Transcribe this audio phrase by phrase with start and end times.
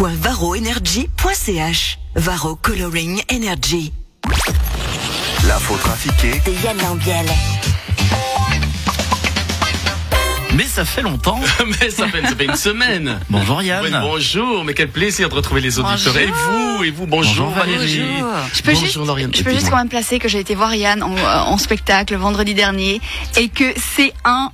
[0.00, 3.92] www.varoenergy.ch Varo Coloring Energy.
[5.46, 7.26] L'info trafiquée De Yann Lambiel.
[10.54, 11.38] Mais ça fait longtemps.
[11.80, 13.20] Mais ça fait, ça fait une semaine.
[13.30, 13.84] Bonjour Yann.
[13.84, 16.14] Oui, bonjour, mais quel plaisir de retrouver les auditeurs.
[16.14, 16.16] Bonjour.
[16.16, 17.98] Et vous, et vous, bonjour, Bonjour, Valérie.
[17.98, 18.22] Valérie.
[18.54, 19.34] Je peux Bonjour, juste, Lauriane.
[19.34, 22.16] je peux juste quand même placer que j'ai été voir Yann en, euh, en spectacle
[22.16, 23.02] vendredi dernier
[23.36, 24.50] et que c'est un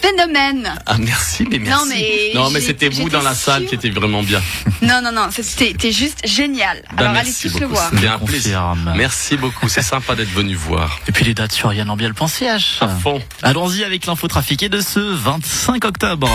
[0.00, 0.74] phénomène.
[0.86, 1.78] Ah merci, mais merci.
[1.84, 3.70] Non, mais Non, mais j'ai- c'était vous dans la salle sûre.
[3.70, 4.40] qui était vraiment bien.
[4.82, 6.82] Non, non, non, c'était juste génial.
[6.90, 7.90] Bah, Alors allez merci tous le beaucoup, voir.
[7.92, 8.74] C'était un plaisir.
[8.96, 11.00] Merci beaucoup, c'est sympa d'être venu voir.
[11.08, 12.78] Et puis les dates sur yannambiel.ch.
[12.80, 13.20] À fond.
[13.42, 16.28] Allons-y avec l'info trafiquée de ce 25 octobre.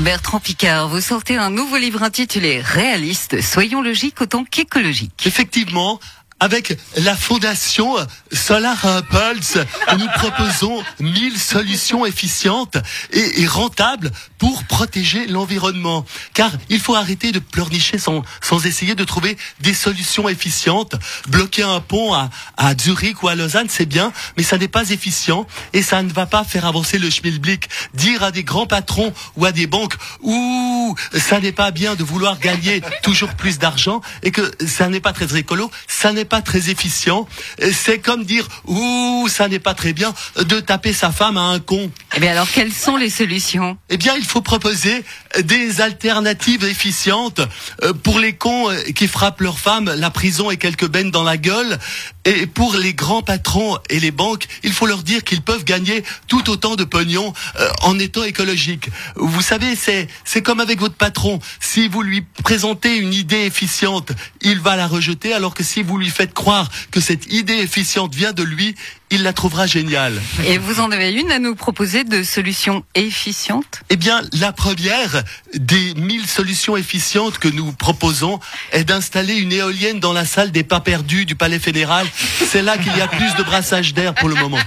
[0.00, 5.26] Bertrand Picard, vous sortez un nouveau livre intitulé Réaliste, soyons logiques autant qu'écologiques.
[5.26, 6.00] Effectivement,
[6.42, 7.94] avec la fondation
[8.32, 9.58] Solar Impulse,
[9.96, 12.78] nous proposons 1000 solutions efficientes
[13.12, 16.04] et, rentables pour protéger l'environnement.
[16.34, 20.96] Car il faut arrêter de pleurnicher sans, sans essayer de trouver des solutions efficientes.
[21.28, 24.90] Bloquer un pont à, à Zurich ou à Lausanne, c'est bien, mais ça n'est pas
[24.90, 27.68] efficient et ça ne va pas faire avancer le schmilblick.
[27.94, 32.02] Dire à des grands patrons ou à des banques, ouh, ça n'est pas bien de
[32.02, 36.40] vouloir gagner toujours plus d'argent et que ça n'est pas très écolo, ça n'est pas
[36.40, 37.28] très efficient.
[37.72, 41.60] C'est comme dire, ouh, ça n'est pas très bien de taper sa femme à un
[41.60, 41.90] con.
[42.14, 43.78] Eh bien alors, quelles sont les solutions?
[43.88, 45.02] Eh bien, il faut proposer
[45.40, 47.40] des alternatives efficientes
[47.82, 51.22] euh, pour les cons euh, qui frappent leurs femmes, la prison et quelques bennes dans
[51.22, 51.78] la gueule.
[52.26, 56.04] Et pour les grands patrons et les banques, il faut leur dire qu'ils peuvent gagner
[56.28, 58.90] tout autant de pognon euh, en étant écologiques.
[59.16, 61.38] Vous savez, c'est c'est comme avec votre patron.
[61.60, 65.96] Si vous lui présentez une idée efficiente, il va la rejeter, alors que si vous
[65.96, 68.74] lui faites croire que cette idée efficiente vient de lui,
[69.12, 70.20] il la trouvera géniale.
[70.46, 73.82] Et vous en avez une à nous proposer de solutions efficientes?
[73.90, 75.22] Eh bien, la première
[75.54, 78.40] des 1000 solutions efficientes que nous proposons
[78.72, 82.06] est d'installer une éolienne dans la salle des pas perdus du Palais fédéral.
[82.48, 84.58] C'est là qu'il y a plus de brassage d'air pour le moment.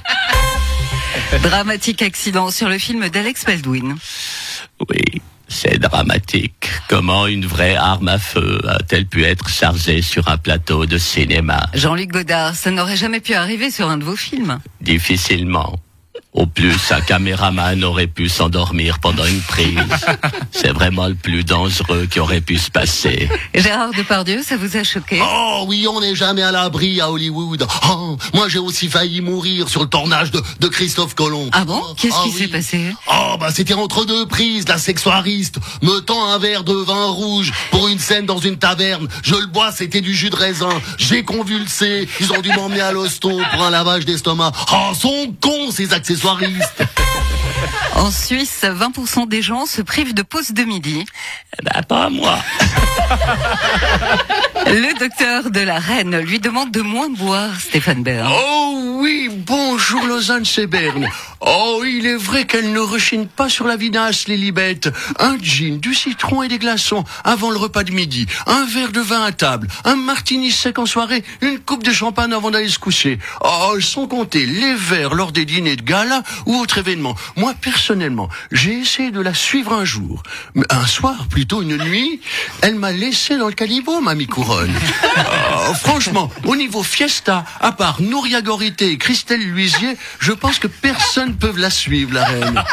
[1.42, 3.98] Dramatique accident sur le film d'Alex Baldwin.
[4.90, 6.70] Oui, c'est dramatique.
[6.88, 11.68] Comment une vraie arme à feu a-t-elle pu être chargée sur un plateau de cinéma?
[11.74, 14.60] Jean-Luc Godard, ça n'aurait jamais pu arriver sur un de vos films.
[14.82, 15.80] Difficilement.
[16.36, 19.80] Au plus, un caméraman aurait pu s'endormir pendant une prise.
[20.52, 23.30] C'est vraiment le plus dangereux qui aurait pu se passer.
[23.54, 25.22] Gérard Depardieu, ça vous a choqué?
[25.24, 27.66] Oh oui, on n'est jamais à l'abri à Hollywood.
[27.90, 31.50] Oh, moi j'ai aussi failli mourir sur le tournage de, de Christophe Colomb.
[31.54, 31.82] Ah bon?
[31.98, 32.38] Qu'est-ce Ah qui oui.
[32.42, 32.94] s'est passé?
[33.10, 37.54] Oh bah c'était entre deux prises, la sexuariste me tend un verre de vin rouge
[37.72, 39.08] pour une scène dans une taverne.
[39.24, 40.70] Je le bois, c'était du jus de raisin.
[40.98, 44.52] J'ai convulsé, ils ont dû m'emmener à l'hosto pour un lavage d'estomac.
[44.74, 45.94] Oh, sont cons ces
[47.96, 51.06] En Suisse, 20% des gens se privent de pause de midi.
[51.64, 52.40] Bah, pas moi.
[54.66, 58.32] Le docteur de la reine lui demande de moins boire, Stéphane Bern.
[58.34, 58.65] Oh
[59.06, 61.08] oui, bonjour Lausanne c'est Berne.
[61.40, 64.90] Oh, il est vrai qu'elle ne rechigne pas sur la vinasse, les libettes.
[65.20, 68.26] Un gin, du citron et des glaçons avant le repas de midi.
[68.48, 69.68] Un verre de vin à table.
[69.84, 71.24] Un martini sec en soirée.
[71.42, 73.20] Une coupe de champagne avant d'aller se coucher.
[73.42, 77.16] Oh, sans compter les verres lors des dîners de gala ou autres événements.
[77.36, 80.24] Moi, personnellement, j'ai essayé de la suivre un jour.
[80.72, 82.22] Un soir, plutôt une nuit,
[82.64, 84.74] elle m'a laissé dans le caniveau, mamie couronne.
[85.68, 90.68] Oh, franchement, au niveau fiesta, à part Nouria Gorité et Christelle Luisier, je pense que
[90.68, 92.64] personne peut la suivre, la reine.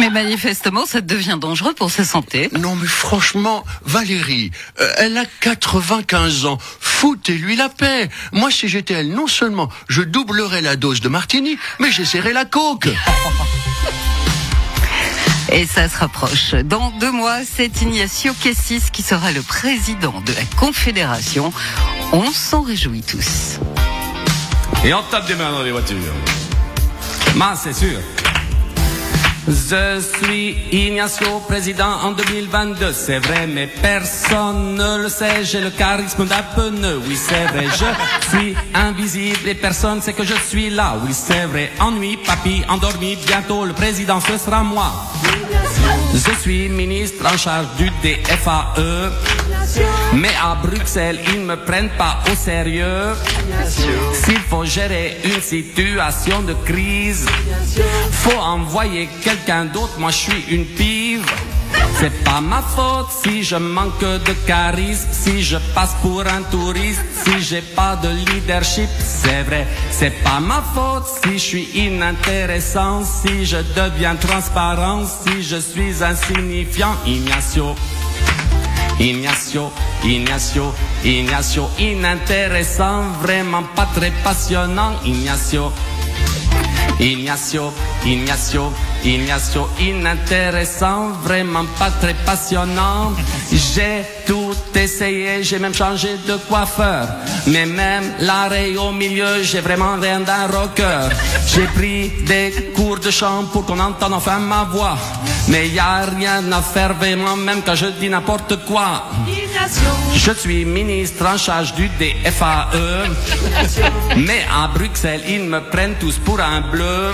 [0.00, 2.50] Mais manifestement, ça devient dangereux pour sa santé.
[2.58, 4.50] Non mais franchement, Valérie,
[4.80, 6.58] euh, elle a 95 ans.
[6.80, 8.08] Foutez-lui la paix.
[8.32, 12.44] Moi, si j'étais elle, non seulement je doublerais la dose de martini, mais j'essaierais la
[12.44, 12.88] coke.
[15.52, 16.54] Et ça se rapproche.
[16.64, 21.52] Dans deux mois, c'est Ignacio Cassis qui sera le président de la Confédération.
[22.12, 23.60] On s'en réjouit tous.
[24.82, 25.96] Et on tape des mains dans les voitures.
[27.36, 27.98] Mais c'est sûr.
[29.46, 32.92] Je suis Ignacio, président en 2022.
[32.92, 35.44] C'est vrai, mais personne ne le sait.
[35.44, 37.00] J'ai le charisme d'un pneu.
[37.06, 40.96] Oui, c'est vrai, je suis invisible et personne sait que je suis là.
[41.04, 41.72] Oui, c'est vrai.
[41.80, 43.16] Ennui, papy, endormi.
[43.26, 44.92] Bientôt, le président, ce sera moi.
[46.14, 49.10] Je suis ministre en charge du DFAE.
[50.14, 53.14] Mais à Bruxelles, ils me prennent pas au sérieux.
[54.12, 57.26] S'il faut gérer une situation de crise,
[58.10, 59.98] faut envoyer quelqu'un d'autre.
[59.98, 61.24] Moi, je suis une pive.
[62.00, 67.02] C'est pas ma faute si je manque de charisme, si je passe pour un touriste,
[67.24, 69.66] si j'ai pas de leadership, c'est vrai.
[69.90, 76.02] C'est pas ma faute si je suis inintéressant, si je deviens transparent, si je suis
[76.02, 77.74] insignifiant, Ignacio.
[79.00, 79.72] Ignacio,
[80.04, 85.72] Ignacio, Ignacio, inintéressant, vraiment pas très passionnant, Ignacio.
[87.00, 87.72] Ignacio,
[88.04, 88.70] Ignacio,
[89.02, 93.12] Ignacio, inintéressant, vraiment pas très passionnant.
[93.50, 97.08] J'ai tout essayé, j'ai même changé de coiffeur.
[97.46, 101.08] Mais même l'arrêt au milieu, j'ai vraiment rien d'un rocker.
[101.46, 104.98] J'ai pris des cours de chant pour qu'on entende enfin ma voix.
[105.50, 109.04] Mais y a rien à faire vraiment, même quand je dis n'importe quoi.
[110.14, 113.08] Je suis ministre en charge du DFAE.
[114.16, 117.12] Mais à Bruxelles, ils me prennent tous pour un bleu.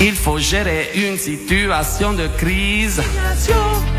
[0.00, 3.00] Il faut gérer une situation de crise.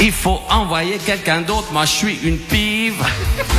[0.01, 2.39] Il faut envoyer quelqu'un d'autre, moi je suis une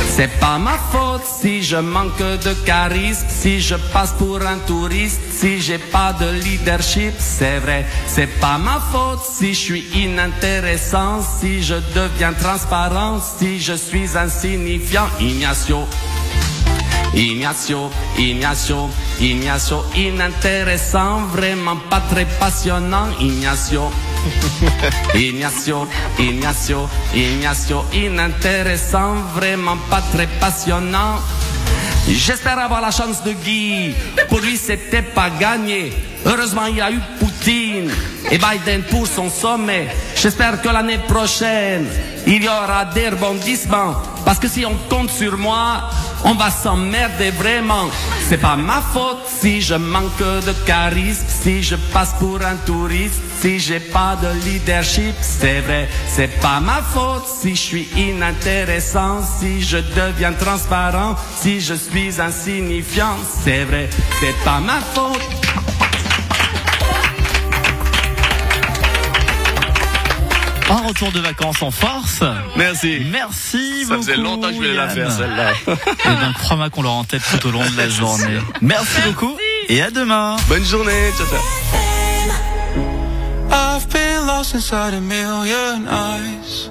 [0.07, 5.21] C'est pas ma faute si je manque de charisme, si je passe pour un touriste,
[5.31, 7.85] si j'ai pas de leadership, c'est vrai.
[8.07, 14.17] C'est pas ma faute si je suis inintéressant, si je deviens transparent, si je suis
[14.17, 15.07] insignifiant.
[15.19, 15.87] Ignacio.
[17.13, 18.89] Ignacio, Ignacio,
[19.21, 23.89] Ignacio, inintéressant, vraiment pas très passionnant, Ignacio.
[25.13, 25.87] Ignacio,
[26.17, 31.19] Ignacio, Ignacio, inintéressant, vraiment pas très passionnant.
[32.07, 33.95] J'espère avoir la chance de Guy.
[34.29, 35.91] Pour lui, c'était pas gagné.
[36.25, 37.91] Heureusement, il y a eu Poutine
[38.29, 39.87] et Biden pour son sommet.
[40.15, 41.87] J'espère que l'année prochaine,
[42.27, 43.95] il y aura des rebondissements.
[44.23, 45.89] Parce que si on compte sur moi,
[46.23, 47.89] on va s'emmerder vraiment.
[48.27, 53.21] C'est pas ma faute si je manque de charisme, si je passe pour un touriste,
[53.39, 55.13] si j'ai pas de leadership.
[55.21, 61.61] C'est vrai, c'est pas ma faute si je suis inintéressant, si je deviens transparent, si
[61.61, 63.15] je suis insignifiant.
[63.43, 63.89] C'est vrai,
[64.19, 65.64] c'est pas ma faute.
[70.69, 72.21] Un retour de vacances en force.
[72.55, 73.05] Merci.
[73.11, 74.01] Merci Ça beaucoup.
[74.01, 75.51] faisait longtemps que je voulais la faire, celle-là.
[75.67, 78.39] Et donc, crois-moi qu'on l'aura en tête tout au long de la journée.
[78.61, 79.37] Merci beaucoup.
[79.69, 80.37] Et à demain.
[80.47, 81.11] Bonne journée.
[81.17, 81.39] Ciao, ciao.
[83.51, 86.69] I've been lost inside a million eyes.